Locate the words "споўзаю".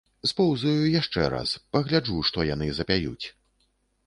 0.29-0.87